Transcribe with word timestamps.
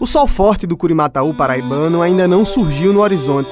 O 0.00 0.06
sol 0.06 0.26
forte 0.26 0.66
do 0.66 0.78
Curimataú 0.78 1.34
paraibano 1.34 2.00
ainda 2.00 2.26
não 2.26 2.42
surgiu 2.42 2.90
no 2.90 3.00
horizonte. 3.00 3.50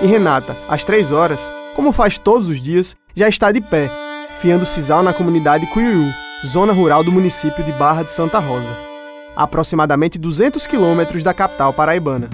E 0.00 0.06
Renata, 0.06 0.56
às 0.68 0.84
três 0.84 1.10
horas, 1.10 1.52
como 1.74 1.90
faz 1.90 2.16
todos 2.16 2.46
os 2.48 2.62
dias, 2.62 2.94
já 3.12 3.28
está 3.28 3.50
de 3.50 3.60
pé, 3.60 3.90
fiando 4.36 4.64
sisal 4.64 5.02
na 5.02 5.12
comunidade 5.12 5.66
Cuiuiu, 5.66 6.08
zona 6.46 6.72
rural 6.72 7.02
do 7.02 7.10
município 7.10 7.64
de 7.64 7.72
Barra 7.72 8.04
de 8.04 8.12
Santa 8.12 8.38
Rosa, 8.38 8.72
a 9.34 9.42
aproximadamente 9.42 10.16
200 10.16 10.64
quilômetros 10.64 11.24
da 11.24 11.34
capital 11.34 11.72
paraibana. 11.72 12.30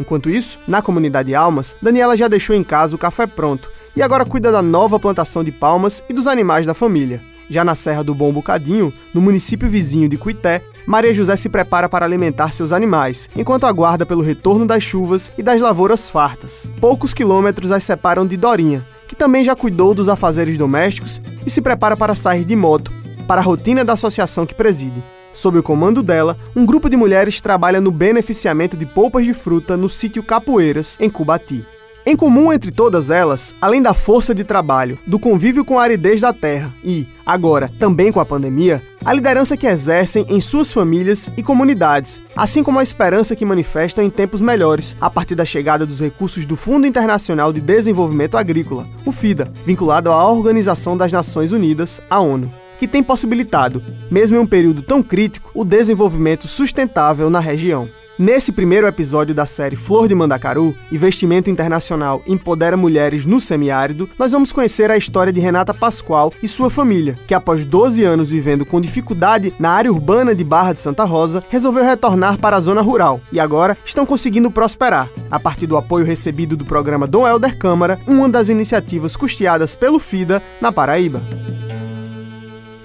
Enquanto 0.00 0.30
isso, 0.30 0.58
na 0.66 0.80
comunidade 0.80 1.34
Almas, 1.34 1.76
Daniela 1.82 2.16
já 2.16 2.26
deixou 2.26 2.56
em 2.56 2.64
casa 2.64 2.96
o 2.96 2.98
café 2.98 3.26
pronto 3.26 3.70
e 3.94 4.00
agora 4.00 4.24
cuida 4.24 4.50
da 4.50 4.62
nova 4.62 4.98
plantação 4.98 5.44
de 5.44 5.52
palmas 5.52 6.02
e 6.08 6.14
dos 6.14 6.26
animais 6.26 6.64
da 6.64 6.72
família. 6.72 7.20
Já 7.50 7.62
na 7.62 7.74
Serra 7.74 8.02
do 8.02 8.14
Bom 8.14 8.32
Bocadinho, 8.32 8.94
no 9.12 9.20
município 9.20 9.68
vizinho 9.68 10.08
de 10.08 10.16
Cuité, 10.16 10.62
Maria 10.86 11.14
José 11.14 11.34
se 11.36 11.48
prepara 11.48 11.88
para 11.88 12.04
alimentar 12.04 12.52
seus 12.52 12.70
animais, 12.70 13.28
enquanto 13.34 13.64
aguarda 13.64 14.04
pelo 14.04 14.22
retorno 14.22 14.66
das 14.66 14.82
chuvas 14.82 15.32
e 15.38 15.42
das 15.42 15.60
lavouras 15.60 16.10
fartas. 16.10 16.70
Poucos 16.78 17.14
quilômetros 17.14 17.72
as 17.72 17.84
separam 17.84 18.26
de 18.26 18.36
Dorinha, 18.36 18.86
que 19.08 19.16
também 19.16 19.44
já 19.44 19.56
cuidou 19.56 19.94
dos 19.94 20.10
afazeres 20.10 20.58
domésticos 20.58 21.22
e 21.46 21.50
se 21.50 21.62
prepara 21.62 21.96
para 21.96 22.14
sair 22.14 22.44
de 22.44 22.54
moto, 22.54 22.92
para 23.26 23.40
a 23.40 23.44
rotina 23.44 23.82
da 23.82 23.94
associação 23.94 24.44
que 24.44 24.54
preside. 24.54 25.02
Sob 25.32 25.58
o 25.58 25.62
comando 25.62 26.02
dela, 26.02 26.36
um 26.54 26.66
grupo 26.66 26.90
de 26.90 26.96
mulheres 26.96 27.40
trabalha 27.40 27.80
no 27.80 27.90
beneficiamento 27.90 28.76
de 28.76 28.84
polpas 28.84 29.24
de 29.24 29.32
fruta 29.32 29.76
no 29.76 29.88
sítio 29.88 30.22
Capoeiras, 30.22 30.96
em 31.00 31.08
Cubati. 31.08 31.66
Em 32.06 32.14
comum 32.14 32.52
entre 32.52 32.70
todas 32.70 33.08
elas, 33.08 33.54
além 33.62 33.80
da 33.80 33.94
força 33.94 34.34
de 34.34 34.44
trabalho, 34.44 34.98
do 35.06 35.18
convívio 35.18 35.64
com 35.64 35.78
a 35.78 35.84
aridez 35.84 36.20
da 36.20 36.34
terra 36.34 36.70
e, 36.84 37.08
agora, 37.24 37.72
também 37.78 38.12
com 38.12 38.20
a 38.20 38.26
pandemia, 38.26 38.82
a 39.02 39.10
liderança 39.10 39.56
que 39.56 39.66
exercem 39.66 40.26
em 40.28 40.38
suas 40.38 40.70
famílias 40.70 41.30
e 41.34 41.42
comunidades, 41.42 42.20
assim 42.36 42.62
como 42.62 42.78
a 42.78 42.82
esperança 42.82 43.34
que 43.34 43.46
manifestam 43.46 44.04
em 44.04 44.10
tempos 44.10 44.42
melhores, 44.42 44.94
a 45.00 45.08
partir 45.08 45.34
da 45.34 45.46
chegada 45.46 45.86
dos 45.86 45.98
recursos 45.98 46.44
do 46.44 46.56
Fundo 46.56 46.86
Internacional 46.86 47.54
de 47.54 47.62
Desenvolvimento 47.62 48.36
Agrícola, 48.36 48.86
o 49.06 49.10
FIDA, 49.10 49.50
vinculado 49.64 50.12
à 50.12 50.30
Organização 50.30 50.98
das 50.98 51.10
Nações 51.10 51.52
Unidas, 51.52 52.02
a 52.10 52.20
ONU 52.20 52.52
que 52.78 52.88
tem 52.88 53.02
possibilitado, 53.02 53.82
mesmo 54.10 54.36
em 54.36 54.40
um 54.40 54.46
período 54.46 54.82
tão 54.82 55.02
crítico, 55.02 55.50
o 55.54 55.64
desenvolvimento 55.64 56.48
sustentável 56.48 57.30
na 57.30 57.38
região. 57.38 57.88
Nesse 58.16 58.52
primeiro 58.52 58.86
episódio 58.86 59.34
da 59.34 59.44
série 59.44 59.74
Flor 59.74 60.06
de 60.06 60.14
Mandacaru, 60.14 60.72
Investimento 60.92 61.50
Internacional 61.50 62.22
Empodera 62.28 62.76
Mulheres 62.76 63.26
no 63.26 63.40
Semiárido, 63.40 64.08
nós 64.16 64.30
vamos 64.30 64.52
conhecer 64.52 64.88
a 64.88 64.96
história 64.96 65.32
de 65.32 65.40
Renata 65.40 65.74
Pascoal 65.74 66.32
e 66.40 66.46
sua 66.46 66.70
família, 66.70 67.18
que 67.26 67.34
após 67.34 67.64
12 67.64 68.04
anos 68.04 68.30
vivendo 68.30 68.64
com 68.64 68.80
dificuldade 68.80 69.52
na 69.58 69.70
área 69.70 69.92
urbana 69.92 70.32
de 70.32 70.44
Barra 70.44 70.74
de 70.74 70.80
Santa 70.80 71.02
Rosa, 71.02 71.42
resolveu 71.48 71.82
retornar 71.82 72.38
para 72.38 72.56
a 72.56 72.60
zona 72.60 72.82
rural 72.82 73.20
e 73.32 73.40
agora 73.40 73.76
estão 73.84 74.06
conseguindo 74.06 74.48
prosperar, 74.48 75.10
a 75.28 75.40
partir 75.40 75.66
do 75.66 75.76
apoio 75.76 76.06
recebido 76.06 76.56
do 76.56 76.64
programa 76.64 77.08
Dom 77.08 77.26
Helder 77.26 77.58
Câmara, 77.58 77.98
uma 78.06 78.28
das 78.28 78.48
iniciativas 78.48 79.16
custeadas 79.16 79.74
pelo 79.74 79.98
FIDA 79.98 80.40
na 80.60 80.70
Paraíba. 80.70 81.20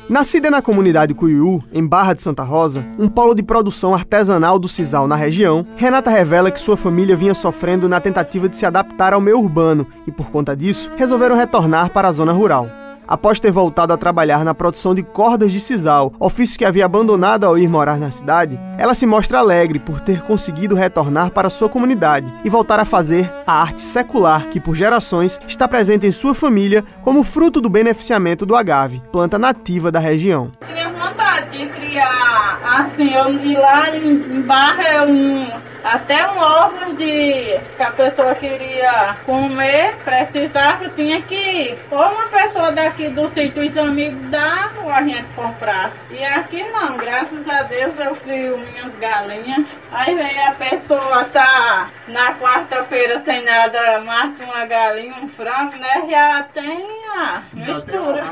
Nascida 0.09 0.49
na 0.49 0.59
comunidade 0.59 1.13
Cuiú, 1.13 1.63
em 1.71 1.85
Barra 1.85 2.15
de 2.15 2.23
Santa 2.23 2.41
Rosa, 2.41 2.83
um 2.97 3.07
polo 3.07 3.35
de 3.35 3.43
produção 3.43 3.93
artesanal 3.93 4.57
do 4.57 4.67
sisal 4.67 5.07
na 5.07 5.15
região, 5.15 5.63
Renata 5.75 6.09
revela 6.09 6.49
que 6.49 6.59
sua 6.59 6.75
família 6.75 7.15
vinha 7.15 7.35
sofrendo 7.35 7.87
na 7.87 8.01
tentativa 8.01 8.49
de 8.49 8.57
se 8.57 8.65
adaptar 8.65 9.13
ao 9.13 9.21
meio 9.21 9.39
urbano 9.39 9.85
e, 10.07 10.11
por 10.11 10.31
conta 10.31 10.55
disso, 10.55 10.89
resolveram 10.97 11.35
retornar 11.35 11.91
para 11.91 12.07
a 12.07 12.11
zona 12.11 12.31
rural. 12.31 12.78
Após 13.09 13.39
ter 13.39 13.49
voltado 13.49 13.91
a 13.91 13.97
trabalhar 13.97 14.45
na 14.45 14.53
produção 14.53 14.93
de 14.93 15.01
cordas 15.01 15.51
de 15.51 15.59
sisal, 15.59 16.13
ofício 16.19 16.59
que 16.59 16.63
havia 16.63 16.85
abandonado 16.85 17.43
ao 17.43 17.57
ir 17.57 17.67
morar 17.67 17.97
na 17.97 18.11
cidade, 18.11 18.59
ela 18.77 18.93
se 18.93 19.07
mostra 19.07 19.39
alegre 19.39 19.79
por 19.79 19.99
ter 19.99 20.21
conseguido 20.21 20.75
retornar 20.75 21.31
para 21.31 21.49
sua 21.49 21.67
comunidade 21.67 22.31
e 22.45 22.49
voltar 22.51 22.79
a 22.79 22.85
fazer 22.85 23.33
a 23.47 23.61
arte 23.61 23.81
secular 23.81 24.49
que, 24.49 24.59
por 24.59 24.75
gerações, 24.75 25.39
está 25.47 25.67
presente 25.67 26.05
em 26.05 26.11
sua 26.11 26.35
família 26.35 26.83
como 27.01 27.23
fruto 27.23 27.59
do 27.59 27.67
beneficiamento 27.67 28.45
do 28.45 28.55
agave, 28.55 29.01
planta 29.11 29.39
nativa 29.39 29.91
da 29.91 29.99
região. 29.99 30.51
Tinha 30.67 30.89
vontade 30.89 31.57
de 31.57 31.65
criar, 31.65 32.59
assim, 32.63 33.11
eu 33.11 33.33
ir 33.43 33.57
lá 33.57 33.89
em 33.89 34.41
Barra, 34.43 34.83
eu 34.83 35.07
até 35.93 36.29
um 36.31 36.37
ovos 36.37 36.95
de 36.95 37.59
que 37.75 37.83
a 37.83 37.91
pessoa 37.91 38.35
queria 38.35 39.15
comer, 39.25 39.95
precisava, 40.03 40.89
tinha 40.89 41.21
que 41.21 41.35
ir. 41.35 41.79
Ou 41.89 41.99
uma 41.99 42.27
pessoa 42.27 42.71
daqui 42.71 43.09
do 43.09 43.27
sítio, 43.27 43.63
os 43.63 43.77
amigos 43.77 44.29
davam 44.29 44.89
a 44.89 45.01
gente 45.03 45.27
comprar. 45.33 45.91
E 46.11 46.23
aqui 46.23 46.63
não, 46.71 46.97
graças 46.97 47.47
a 47.47 47.63
Deus 47.63 47.99
eu 47.99 48.15
crio 48.15 48.57
minhas 48.57 48.95
galinhas. 48.95 49.65
Aí 49.91 50.13
vem 50.13 50.47
a 50.47 50.51
pessoa 50.51 51.25
tá 51.25 51.89
na 52.07 52.33
quarta-feira 52.35 53.17
sem 53.17 53.43
nada, 53.43 53.99
mata 54.01 54.43
uma 54.43 54.65
galinha, 54.65 55.15
um 55.21 55.27
frango, 55.27 55.75
né? 55.77 56.03
Já 56.09 56.43
tem 56.43 56.87
a 57.15 57.41
mistura. 57.53 58.23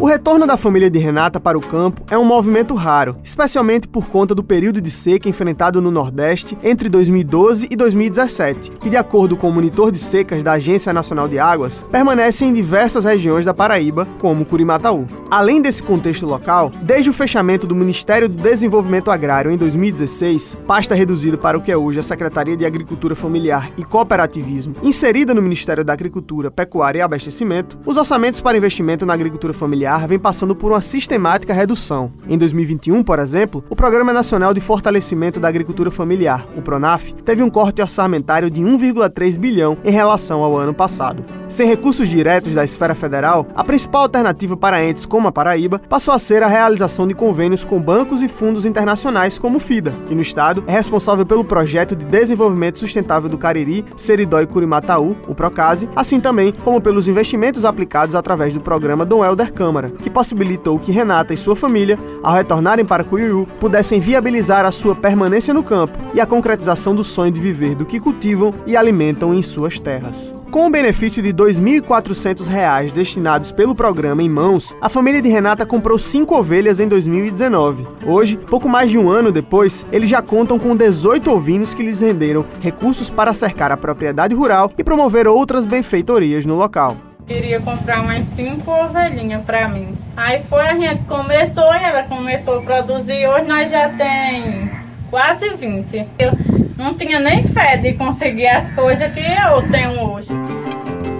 O 0.00 0.06
retorno 0.06 0.46
da 0.46 0.56
família 0.56 0.88
de 0.88 0.96
Renata 1.00 1.40
para 1.40 1.58
o 1.58 1.60
campo 1.60 2.04
é 2.08 2.16
um 2.16 2.24
movimento 2.24 2.72
raro, 2.76 3.16
especialmente 3.24 3.88
por 3.88 4.06
conta 4.06 4.32
do 4.32 4.44
período 4.44 4.80
de 4.80 4.92
seca 4.92 5.28
enfrentado 5.28 5.82
no 5.82 5.90
Nordeste 5.90 6.56
entre 6.62 6.88
2012 6.88 7.66
e 7.68 7.74
2017, 7.74 8.70
que, 8.80 8.90
de 8.90 8.96
acordo 8.96 9.36
com 9.36 9.48
o 9.48 9.52
monitor 9.52 9.90
de 9.90 9.98
secas 9.98 10.40
da 10.44 10.52
Agência 10.52 10.92
Nacional 10.92 11.26
de 11.26 11.40
Águas, 11.40 11.84
permanece 11.90 12.44
em 12.44 12.52
diversas 12.52 13.04
regiões 13.04 13.44
da 13.44 13.52
Paraíba, 13.52 14.06
como 14.20 14.44
Curimataú. 14.44 15.04
Além 15.28 15.60
desse 15.60 15.82
contexto 15.82 16.26
local, 16.26 16.70
desde 16.80 17.10
o 17.10 17.12
fechamento 17.12 17.66
do 17.66 17.74
Ministério 17.74 18.28
do 18.28 18.40
Desenvolvimento 18.40 19.10
Agrário 19.10 19.50
em 19.50 19.56
2016, 19.56 20.62
pasta 20.64 20.94
reduzida 20.94 21.36
para 21.36 21.58
o 21.58 21.60
que 21.60 21.72
é 21.72 21.76
hoje 21.76 21.98
a 21.98 22.04
Secretaria 22.04 22.56
de 22.56 22.64
Agricultura 22.64 23.16
Familiar 23.16 23.68
e 23.76 23.82
Cooperativismo, 23.82 24.76
inserida 24.80 25.34
no 25.34 25.42
Ministério 25.42 25.84
da 25.84 25.92
Agricultura, 25.92 26.52
Pecuária 26.52 27.00
e 27.00 27.02
Abastecimento, 27.02 27.76
os 27.84 27.96
orçamentos 27.96 28.40
para 28.40 28.56
investimento 28.56 29.04
na 29.04 29.14
agricultura 29.14 29.52
familiar 29.52 29.87
familiar 29.88 30.06
vem 30.06 30.18
passando 30.18 30.54
por 30.54 30.72
uma 30.72 30.80
sistemática 30.80 31.54
redução. 31.54 32.12
Em 32.28 32.36
2021, 32.36 33.02
por 33.02 33.18
exemplo, 33.18 33.64
o 33.70 33.76
Programa 33.76 34.12
Nacional 34.12 34.52
de 34.52 34.60
Fortalecimento 34.60 35.40
da 35.40 35.48
Agricultura 35.48 35.90
Familiar, 35.90 36.46
o 36.56 36.60
PRONAF, 36.60 37.14
teve 37.24 37.42
um 37.42 37.48
corte 37.48 37.80
orçamentário 37.80 38.50
de 38.50 38.60
1,3 38.60 39.38
bilhão 39.38 39.78
em 39.84 39.90
relação 39.90 40.42
ao 40.42 40.56
ano 40.56 40.74
passado. 40.74 41.24
Sem 41.48 41.66
recursos 41.66 42.08
diretos 42.08 42.52
da 42.52 42.64
esfera 42.64 42.94
federal, 42.94 43.46
a 43.54 43.64
principal 43.64 44.02
alternativa 44.02 44.56
para 44.56 44.84
entes 44.84 45.06
como 45.06 45.28
a 45.28 45.32
Paraíba 45.32 45.78
passou 45.78 46.12
a 46.12 46.18
ser 46.18 46.42
a 46.42 46.48
realização 46.48 47.06
de 47.06 47.14
convênios 47.14 47.64
com 47.64 47.80
bancos 47.80 48.20
e 48.20 48.28
fundos 48.28 48.66
internacionais 48.66 49.38
como 49.38 49.56
o 49.56 49.60
FIDA, 49.60 49.92
que 50.06 50.14
no 50.14 50.20
estado 50.20 50.62
é 50.66 50.72
responsável 50.72 51.24
pelo 51.24 51.44
projeto 51.44 51.96
de 51.96 52.04
desenvolvimento 52.04 52.78
sustentável 52.78 53.30
do 53.30 53.38
Cariri, 53.38 53.84
Seridó 53.96 54.40
e 54.40 54.46
Curimataú, 54.46 55.16
o 55.26 55.34
Procase, 55.34 55.88
assim 55.96 56.20
também 56.20 56.52
como 56.52 56.80
pelos 56.80 57.08
investimentos 57.08 57.64
aplicados 57.64 58.14
através 58.14 58.52
do 58.52 58.60
programa 58.60 59.06
Dom 59.06 59.24
Helder 59.24 59.52
Câmara 59.52 59.77
Câmara, 59.78 59.90
que 60.02 60.10
possibilitou 60.10 60.78
que 60.78 60.90
Renata 60.90 61.32
e 61.32 61.36
sua 61.36 61.54
família, 61.54 61.98
ao 62.22 62.34
retornarem 62.34 62.84
para 62.84 63.04
Cuiuru, 63.04 63.46
pudessem 63.60 64.00
viabilizar 64.00 64.64
a 64.64 64.72
sua 64.72 64.94
permanência 64.94 65.54
no 65.54 65.62
campo 65.62 65.96
e 66.12 66.20
a 66.20 66.26
concretização 66.26 66.94
do 66.94 67.04
sonho 67.04 67.30
de 67.30 67.40
viver 67.40 67.74
do 67.74 67.86
que 67.86 68.00
cultivam 68.00 68.52
e 68.66 68.76
alimentam 68.76 69.32
em 69.32 69.42
suas 69.42 69.78
terras. 69.78 70.34
Com 70.50 70.66
o 70.66 70.70
benefício 70.70 71.22
de 71.22 71.28
R$ 71.28 71.34
2.400 71.34 72.90
destinados 72.90 73.52
pelo 73.52 73.74
programa 73.74 74.22
em 74.22 74.28
mãos, 74.28 74.74
a 74.80 74.88
família 74.88 75.20
de 75.20 75.28
Renata 75.28 75.66
comprou 75.66 75.98
cinco 75.98 76.36
ovelhas 76.36 76.80
em 76.80 76.88
2019. 76.88 77.86
Hoje, 78.06 78.36
pouco 78.36 78.68
mais 78.68 78.90
de 78.90 78.98
um 78.98 79.10
ano 79.10 79.30
depois, 79.30 79.84
eles 79.92 80.08
já 80.08 80.22
contam 80.22 80.58
com 80.58 80.74
18 80.74 81.30
ovinos 81.30 81.74
que 81.74 81.82
lhes 81.82 82.00
renderam 82.00 82.44
recursos 82.60 83.10
para 83.10 83.34
cercar 83.34 83.70
a 83.70 83.76
propriedade 83.76 84.34
rural 84.34 84.72
e 84.76 84.82
promover 84.82 85.28
outras 85.28 85.66
benfeitorias 85.66 86.46
no 86.46 86.56
local. 86.56 86.96
Queria 87.28 87.60
comprar 87.60 88.00
umas 88.00 88.24
cinco 88.24 88.70
ovelhinhas 88.70 89.44
pra 89.44 89.68
mim. 89.68 89.94
Aí 90.16 90.42
foi, 90.44 90.66
a 90.66 90.74
gente 90.74 91.04
começou 91.04 91.74
ela 91.74 92.02
começou 92.04 92.58
a 92.58 92.62
produzir. 92.62 93.26
Hoje 93.28 93.46
nós 93.46 93.70
já 93.70 93.90
tem 93.90 94.70
quase 95.10 95.50
20. 95.50 96.06
Eu 96.18 96.32
não 96.78 96.94
tinha 96.94 97.20
nem 97.20 97.44
fé 97.44 97.76
de 97.76 97.92
conseguir 97.92 98.46
as 98.46 98.72
coisas 98.72 99.12
que 99.12 99.20
eu 99.20 99.70
tenho 99.70 100.10
hoje. 100.10 100.30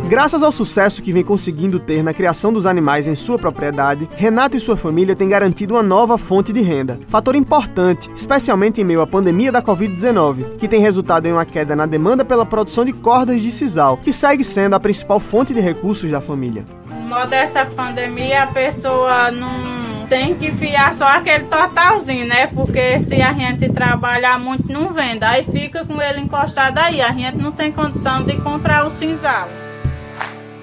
Graças 0.08 0.42
ao 0.42 0.50
sucesso 0.50 1.02
que 1.02 1.12
vem 1.12 1.22
conseguindo 1.22 1.78
ter 1.78 2.02
na 2.02 2.14
criação 2.14 2.50
dos 2.50 2.64
animais 2.64 3.06
em 3.06 3.14
sua 3.14 3.38
propriedade, 3.38 4.08
Renato 4.16 4.56
e 4.56 4.60
sua 4.60 4.74
família 4.74 5.14
têm 5.14 5.28
garantido 5.28 5.74
uma 5.74 5.82
nova 5.82 6.16
fonte 6.16 6.50
de 6.50 6.62
renda. 6.62 6.98
Fator 7.08 7.34
importante, 7.34 8.10
especialmente 8.16 8.80
em 8.80 8.84
meio 8.84 9.02
à 9.02 9.06
pandemia 9.06 9.52
da 9.52 9.60
Covid-19, 9.60 10.56
que 10.56 10.66
tem 10.66 10.80
resultado 10.80 11.26
em 11.26 11.32
uma 11.32 11.44
queda 11.44 11.76
na 11.76 11.84
demanda 11.84 12.24
pela 12.24 12.46
produção 12.46 12.86
de 12.86 12.92
cordas 12.94 13.42
de 13.42 13.52
sisal, 13.52 13.98
que 13.98 14.10
segue 14.10 14.42
sendo 14.44 14.72
a 14.72 14.80
principal 14.80 15.20
fonte 15.20 15.52
de 15.52 15.60
recursos 15.60 16.10
da 16.10 16.22
família. 16.22 16.64
No 16.86 17.06
modo 17.06 17.28
dessa 17.28 17.66
pandemia, 17.66 18.44
a 18.44 18.46
pessoa 18.46 19.30
não 19.30 20.06
tem 20.06 20.34
que 20.34 20.50
fiar 20.52 20.94
só 20.94 21.06
aquele 21.06 21.44
totalzinho, 21.44 22.26
né? 22.26 22.46
Porque 22.46 22.98
se 22.98 23.20
a 23.20 23.34
gente 23.34 23.68
trabalhar 23.68 24.38
muito, 24.38 24.72
não 24.72 24.88
vende. 24.88 25.22
Aí 25.22 25.44
fica 25.44 25.84
com 25.84 26.00
ele 26.00 26.20
encostado 26.20 26.78
aí. 26.78 27.02
A 27.02 27.12
gente 27.12 27.36
não 27.36 27.52
tem 27.52 27.70
condição 27.70 28.22
de 28.22 28.38
comprar 28.38 28.86
o 28.86 28.90
cinzal. 28.90 29.67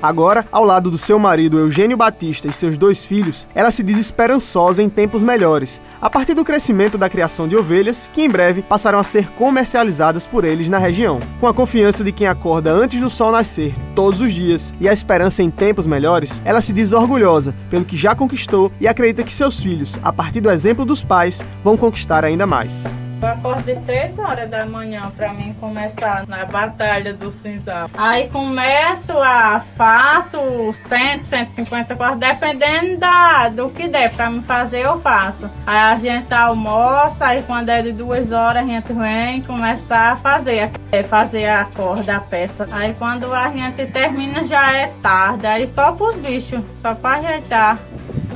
Agora, 0.01 0.45
ao 0.51 0.63
lado 0.63 0.91
do 0.91 0.97
seu 0.97 1.17
marido 1.17 1.57
Eugênio 1.57 1.97
Batista 1.97 2.47
e 2.47 2.53
seus 2.53 2.77
dois 2.77 3.05
filhos, 3.05 3.47
ela 3.55 3.71
se 3.71 3.83
diz 3.83 3.97
esperançosa 3.97 4.83
em 4.83 4.89
tempos 4.89 5.23
melhores, 5.23 5.81
a 6.01 6.09
partir 6.09 6.33
do 6.33 6.43
crescimento 6.43 6.97
da 6.97 7.09
criação 7.09 7.47
de 7.47 7.55
ovelhas, 7.55 8.09
que 8.13 8.21
em 8.21 8.29
breve 8.29 8.61
passarão 8.61 8.99
a 8.99 9.03
ser 9.03 9.29
comercializadas 9.31 10.27
por 10.27 10.43
eles 10.43 10.69
na 10.69 10.77
região. 10.77 11.19
Com 11.39 11.47
a 11.47 11.53
confiança 11.53 12.03
de 12.03 12.11
quem 12.11 12.27
acorda 12.27 12.71
antes 12.71 12.99
do 12.99 13.09
sol 13.09 13.31
nascer 13.31 13.73
todos 13.95 14.21
os 14.21 14.33
dias 14.33 14.73
e 14.79 14.87
a 14.89 14.93
esperança 14.93 15.41
em 15.41 15.49
tempos 15.49 15.87
melhores, 15.87 16.41
ela 16.45 16.61
se 16.61 16.73
diz 16.73 16.91
orgulhosa 16.91 17.55
pelo 17.69 17.85
que 17.85 17.97
já 17.97 18.15
conquistou 18.15 18.71
e 18.79 18.87
acredita 18.87 19.23
que 19.23 19.33
seus 19.33 19.59
filhos, 19.59 19.97
a 20.03 20.11
partir 20.11 20.41
do 20.41 20.51
exemplo 20.51 20.85
dos 20.85 21.03
pais, 21.03 21.43
vão 21.63 21.77
conquistar 21.77 22.23
ainda 22.25 22.45
mais. 22.45 22.83
Eu 23.21 23.27
acordo 23.27 23.63
de 23.63 23.75
3 23.81 24.19
horas 24.19 24.49
da 24.49 24.65
manhã 24.65 25.11
pra 25.15 25.33
mim 25.33 25.53
começar 25.59 26.27
na 26.27 26.45
batalha 26.45 27.13
do 27.13 27.31
cinzal. 27.31 27.89
Aí 27.97 28.29
começo 28.29 29.13
a 29.17 29.61
faço 29.75 30.37
100, 30.73 31.23
150 31.23 31.95
cortes, 31.95 32.19
dependendo 32.19 32.97
da, 32.97 33.49
do 33.49 33.69
que 33.69 33.87
der 33.87 34.11
pra 34.11 34.29
me 34.29 34.41
fazer, 34.41 34.81
eu 34.81 34.99
faço. 34.99 35.49
Aí 35.65 35.77
a 35.77 35.95
gente 35.95 36.33
almoça, 36.33 37.27
aí 37.27 37.43
quando 37.43 37.69
é 37.69 37.81
de 37.81 37.91
duas 37.91 38.31
horas 38.31 38.63
a 38.63 38.67
gente 38.67 38.93
vem 38.93 39.41
começar 39.41 40.13
a 40.13 40.15
fazer, 40.17 40.69
é, 40.91 41.03
fazer 41.03 41.47
a 41.47 41.65
corda, 41.65 42.17
a 42.17 42.19
peça. 42.19 42.67
Aí 42.71 42.93
quando 42.93 43.33
a 43.33 43.49
gente 43.49 43.85
termina 43.87 44.43
já 44.43 44.73
é 44.73 44.91
tarde, 45.01 45.47
aí 45.47 45.65
só 45.67 45.91
pros 45.93 46.15
bichos, 46.17 46.61
só 46.81 46.93
pra 46.93 47.15
ajeitar. 47.15 47.79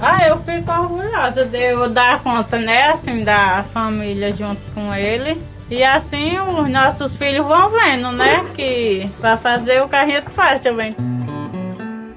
Ah, 0.02 0.28
eu 0.28 0.38
fico 0.38 0.72
orgulhosa 0.72 1.46
de 1.46 1.58
eu 1.58 1.90
dar 1.90 2.22
conta, 2.24 2.58
né, 2.58 2.92
assim, 2.92 3.24
da 3.24 3.64
família 3.74 4.32
junto 4.32 4.62
com 4.74 4.94
ele. 4.94 5.42
E 5.70 5.84
assim 5.84 6.40
os 6.40 6.70
nossos 6.70 7.16
filhos 7.16 7.46
vão 7.46 7.70
vendo, 7.70 8.12
né, 8.12 8.44
que 8.56 9.10
para 9.20 9.38
fazer 9.38 9.84
o 9.84 9.90
que 9.90 10.32
faz 10.32 10.62
também. 10.62 10.96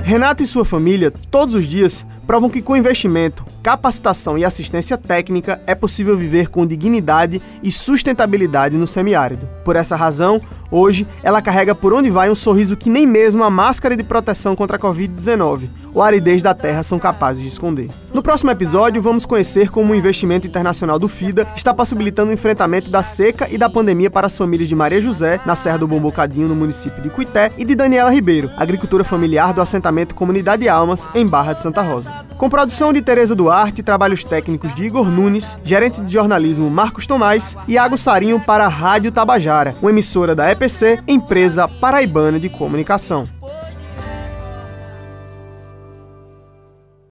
Renato 0.02 0.42
e 0.42 0.46
sua 0.46 0.64
família, 0.64 1.12
todos 1.30 1.54
os 1.54 1.66
dias, 1.66 2.06
provam 2.26 2.48
que 2.48 2.62
com 2.62 2.76
investimento, 2.76 3.44
capacitação 3.62 4.36
e 4.38 4.44
assistência 4.44 4.96
técnica 4.96 5.60
é 5.66 5.74
possível 5.74 6.16
viver 6.16 6.48
com 6.48 6.66
dignidade 6.66 7.40
e 7.62 7.70
sustentabilidade 7.70 8.76
no 8.76 8.86
semiárido. 8.86 9.48
Por 9.64 9.76
essa 9.76 9.96
razão, 9.96 10.40
hoje 10.70 11.06
ela 11.22 11.42
carrega 11.42 11.74
por 11.74 11.92
onde 11.92 12.10
vai 12.10 12.30
um 12.30 12.34
sorriso 12.34 12.76
que 12.76 12.90
nem 12.90 13.06
mesmo 13.06 13.44
a 13.44 13.50
máscara 13.50 13.96
de 13.96 14.02
proteção 14.02 14.56
contra 14.56 14.76
a 14.76 14.80
Covid-19 14.80 15.68
ou 15.94 16.02
a 16.02 16.06
aridez 16.06 16.42
da 16.42 16.54
terra 16.54 16.82
são 16.82 16.98
capazes 16.98 17.42
de 17.42 17.48
esconder. 17.48 17.88
No 18.12 18.22
próximo 18.22 18.50
episódio, 18.50 19.02
vamos 19.02 19.26
conhecer 19.26 19.70
como 19.70 19.92
o 19.92 19.96
investimento 19.96 20.46
internacional 20.46 20.98
do 20.98 21.08
FIDA 21.08 21.46
está 21.54 21.72
possibilitando 21.74 22.30
o 22.30 22.34
enfrentamento 22.34 22.90
da 22.90 23.02
seca 23.02 23.48
e 23.50 23.58
da 23.58 23.68
pandemia 23.68 24.10
para 24.10 24.26
as 24.26 24.36
famílias 24.36 24.68
de 24.68 24.74
Maria 24.74 25.00
José, 25.00 25.40
na 25.44 25.54
Serra 25.54 25.78
do 25.78 25.88
Bombocadinho, 25.88 26.48
no 26.48 26.54
município 26.54 27.02
de 27.02 27.10
Cuité, 27.10 27.52
e 27.58 27.64
de 27.64 27.74
Daniela 27.74 28.10
Ribeiro, 28.10 28.50
agricultura 28.56 29.04
familiar 29.04 29.52
do 29.52 29.60
assentamento 29.60 30.14
Comunidade 30.14 30.68
Almas, 30.68 31.08
em 31.14 31.26
Barra 31.26 31.52
de 31.52 31.62
Santa 31.62 31.82
Rosa. 31.82 32.11
Com 32.36 32.48
produção 32.48 32.92
de 32.92 33.00
Tereza 33.00 33.34
Duarte 33.34 33.82
trabalhos 33.82 34.24
técnicos 34.24 34.74
de 34.74 34.84
Igor 34.84 35.08
Nunes, 35.08 35.56
gerente 35.62 36.00
de 36.00 36.12
jornalismo 36.12 36.68
Marcos 36.68 37.06
Tomás 37.06 37.56
e 37.68 37.74
Iago 37.74 37.96
Sarinho 37.96 38.40
para 38.40 38.64
a 38.64 38.68
Rádio 38.68 39.12
Tabajara, 39.12 39.76
uma 39.80 39.90
emissora 39.90 40.34
da 40.34 40.50
EPC, 40.50 41.02
empresa 41.06 41.68
paraibana 41.68 42.40
de 42.40 42.48
comunicação. 42.48 43.28